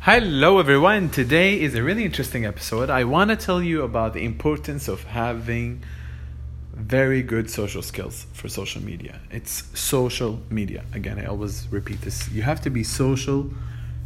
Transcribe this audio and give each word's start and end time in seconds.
Hello, 0.00 0.60
everyone. 0.60 1.10
Today 1.10 1.60
is 1.60 1.74
a 1.74 1.82
really 1.82 2.04
interesting 2.04 2.46
episode. 2.46 2.88
I 2.88 3.02
want 3.02 3.30
to 3.30 3.36
tell 3.36 3.60
you 3.60 3.82
about 3.82 4.14
the 4.14 4.24
importance 4.24 4.86
of 4.86 5.02
having 5.02 5.82
very 6.72 7.20
good 7.20 7.50
social 7.50 7.82
skills 7.82 8.24
for 8.32 8.48
social 8.48 8.80
media. 8.80 9.20
It's 9.32 9.64
social 9.78 10.40
media. 10.50 10.84
Again, 10.94 11.18
I 11.18 11.24
always 11.24 11.66
repeat 11.72 12.02
this. 12.02 12.30
You 12.30 12.42
have 12.42 12.60
to 12.60 12.70
be 12.70 12.84
social 12.84 13.50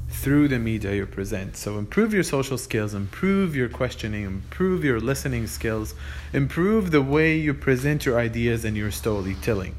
through 0.09 0.49
the 0.49 0.59
media 0.59 0.95
you 0.95 1.05
present. 1.05 1.59
So, 1.59 1.79
improve 1.79 2.15
your 2.15 2.23
social 2.23 2.57
skills, 2.57 2.95
improve 2.95 3.55
your 3.55 3.69
questioning, 3.69 4.25
improve 4.25 4.83
your 4.83 4.99
listening 4.99 5.47
skills, 5.47 5.95
improve 6.33 6.91
the 6.91 7.03
way 7.03 7.37
you 7.37 7.53
present 7.53 8.07
your 8.07 8.19
ideas 8.19 8.65
and 8.65 8.79
your 8.79 8.91
storytelling. 8.91 9.75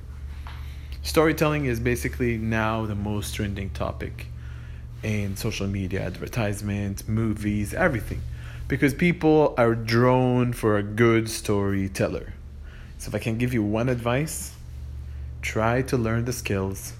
Storytelling 1.01 1.65
is 1.65 1.79
basically 1.79 2.37
now 2.37 2.85
the 2.85 2.95
most 2.95 3.33
trending 3.33 3.71
topic 3.71 4.27
in 5.03 5.35
social 5.35 5.67
media, 5.67 6.01
advertisements, 6.01 7.07
movies, 7.07 7.73
everything. 7.73 8.21
Because 8.67 8.93
people 8.93 9.53
are 9.57 9.75
drawn 9.75 10.53
for 10.53 10.77
a 10.77 10.83
good 10.83 11.29
storyteller. 11.29 12.33
So, 12.97 13.09
if 13.09 13.15
I 13.15 13.19
can 13.19 13.37
give 13.37 13.53
you 13.53 13.61
one 13.61 13.89
advice, 13.89 14.53
try 15.41 15.81
to 15.83 15.97
learn 15.97 16.25
the 16.25 16.33
skills 16.33 16.93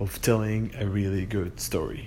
of 0.00 0.20
telling 0.20 0.72
a 0.78 0.86
really 0.86 1.24
good 1.24 1.60
story. 1.60 2.06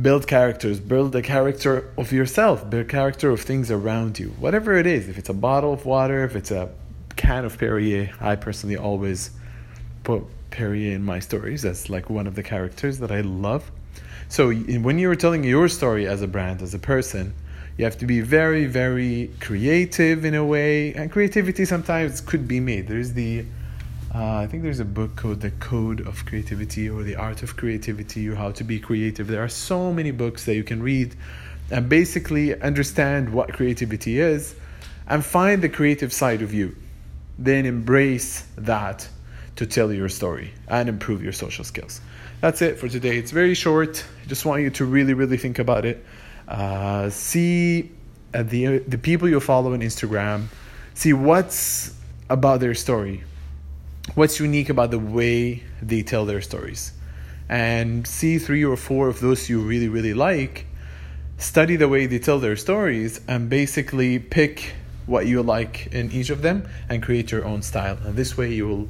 Build 0.00 0.26
characters, 0.26 0.80
build 0.80 1.14
a 1.16 1.22
character 1.22 1.90
of 1.96 2.12
yourself, 2.12 2.68
build 2.68 2.88
character 2.88 3.30
of 3.30 3.40
things 3.40 3.70
around 3.70 4.18
you, 4.18 4.28
whatever 4.38 4.74
it 4.74 4.86
is. 4.86 5.08
If 5.08 5.18
it's 5.18 5.28
a 5.28 5.34
bottle 5.34 5.72
of 5.72 5.86
water, 5.86 6.24
if 6.24 6.36
it's 6.36 6.50
a 6.50 6.70
can 7.16 7.44
of 7.44 7.58
Perrier, 7.58 8.10
I 8.20 8.36
personally 8.36 8.76
always 8.76 9.30
put 10.04 10.24
Perrier 10.50 10.94
in 10.94 11.02
my 11.04 11.18
stories. 11.18 11.64
as 11.64 11.88
like 11.88 12.10
one 12.10 12.26
of 12.26 12.34
the 12.34 12.42
characters 12.42 12.98
that 12.98 13.10
I 13.10 13.22
love. 13.22 13.70
So 14.28 14.52
when 14.52 14.98
you're 14.98 15.16
telling 15.16 15.44
your 15.44 15.68
story 15.68 16.06
as 16.06 16.22
a 16.22 16.26
brand, 16.26 16.62
as 16.62 16.74
a 16.74 16.78
person, 16.78 17.34
you 17.76 17.84
have 17.84 17.98
to 17.98 18.06
be 18.06 18.20
very, 18.20 18.66
very 18.66 19.30
creative 19.40 20.24
in 20.24 20.34
a 20.34 20.44
way. 20.44 20.94
And 20.94 21.10
creativity 21.10 21.64
sometimes 21.64 22.20
could 22.20 22.46
be 22.46 22.60
made. 22.60 22.86
There's 22.86 23.12
the, 23.12 23.44
uh, 24.14 24.36
I 24.36 24.46
think 24.46 24.62
there's 24.62 24.80
a 24.80 24.84
book 24.84 25.16
called 25.16 25.40
The 25.40 25.50
Code 25.52 26.06
of 26.06 26.24
Creativity 26.26 26.88
or 26.88 27.02
The 27.02 27.16
Art 27.16 27.42
of 27.42 27.56
Creativity 27.56 28.28
or 28.28 28.34
How 28.34 28.50
to 28.52 28.64
Be 28.64 28.78
Creative. 28.78 29.26
There 29.26 29.42
are 29.42 29.48
so 29.48 29.92
many 29.92 30.10
books 30.10 30.44
that 30.44 30.54
you 30.54 30.64
can 30.64 30.82
read 30.82 31.16
and 31.70 31.88
basically 31.88 32.60
understand 32.60 33.32
what 33.32 33.52
creativity 33.54 34.20
is 34.20 34.54
and 35.08 35.24
find 35.24 35.62
the 35.62 35.68
creative 35.68 36.12
side 36.12 36.42
of 36.42 36.52
you. 36.52 36.76
Then 37.38 37.64
embrace 37.64 38.44
that 38.56 39.08
to 39.56 39.66
tell 39.66 39.92
your 39.92 40.08
story 40.08 40.52
and 40.68 40.88
improve 40.88 41.22
your 41.22 41.32
social 41.32 41.64
skills. 41.64 42.00
That's 42.40 42.62
it 42.62 42.78
for 42.78 42.88
today. 42.88 43.18
It's 43.18 43.30
very 43.30 43.54
short. 43.54 44.04
I 44.22 44.26
just 44.26 44.44
want 44.44 44.62
you 44.62 44.70
to 44.70 44.84
really, 44.84 45.14
really 45.14 45.36
think 45.36 45.58
about 45.58 45.84
it. 45.84 46.04
Uh, 46.48 47.08
see 47.10 47.90
uh, 48.34 48.42
the 48.42 48.78
the 48.78 48.98
people 48.98 49.28
you 49.28 49.38
follow 49.40 49.72
on 49.72 49.80
Instagram. 49.80 50.46
See 50.94 51.12
what's 51.12 51.94
about 52.28 52.60
their 52.60 52.74
story. 52.74 53.24
What's 54.14 54.40
unique 54.40 54.68
about 54.68 54.90
the 54.90 54.98
way 54.98 55.62
they 55.80 56.02
tell 56.02 56.26
their 56.26 56.40
stories, 56.40 56.92
and 57.48 58.06
see 58.06 58.38
three 58.38 58.64
or 58.64 58.76
four 58.76 59.08
of 59.08 59.20
those 59.20 59.48
you 59.48 59.60
really, 59.60 59.88
really 59.88 60.14
like. 60.14 60.66
Study 61.38 61.76
the 61.76 61.88
way 61.88 62.06
they 62.06 62.18
tell 62.18 62.40
their 62.40 62.56
stories, 62.56 63.20
and 63.28 63.48
basically 63.48 64.18
pick 64.18 64.74
what 65.06 65.26
you 65.26 65.42
like 65.42 65.88
in 65.92 66.10
each 66.12 66.30
of 66.30 66.42
them 66.42 66.68
and 66.88 67.02
create 67.02 67.30
your 67.30 67.44
own 67.44 67.62
style. 67.62 67.98
And 68.04 68.16
this 68.16 68.36
way, 68.36 68.52
you 68.52 68.66
will 68.68 68.88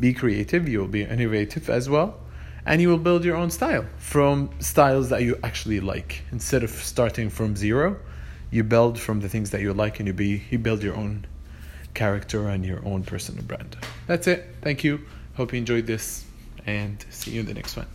be 0.00 0.12
creative, 0.12 0.68
you 0.68 0.80
will 0.80 0.88
be 0.88 1.02
innovative 1.02 1.70
as 1.70 1.88
well, 1.88 2.18
and 2.64 2.80
you 2.80 2.88
will 2.88 2.98
build 2.98 3.24
your 3.24 3.36
own 3.36 3.50
style 3.50 3.86
from 3.98 4.50
styles 4.60 5.08
that 5.08 5.22
you 5.22 5.38
actually 5.42 5.80
like. 5.80 6.22
Instead 6.32 6.62
of 6.62 6.70
starting 6.70 7.30
from 7.30 7.56
zero, 7.56 7.96
you 8.50 8.62
build 8.62 8.98
from 8.98 9.20
the 9.20 9.28
things 9.28 9.50
that 9.50 9.60
you 9.60 9.72
like 9.72 9.98
and 9.98 10.06
you 10.06 10.12
be 10.12 10.42
you 10.50 10.58
build 10.58 10.82
your 10.82 10.96
own 10.96 11.26
character 11.94 12.48
and 12.48 12.64
your 12.64 12.84
own 12.86 13.02
personal 13.02 13.42
brand. 13.42 13.76
That's 14.06 14.26
it. 14.26 14.54
Thank 14.62 14.84
you. 14.84 15.00
Hope 15.34 15.52
you 15.52 15.58
enjoyed 15.58 15.86
this 15.86 16.24
and 16.66 17.04
see 17.10 17.32
you 17.32 17.40
in 17.40 17.46
the 17.46 17.54
next 17.54 17.76
one. 17.76 17.86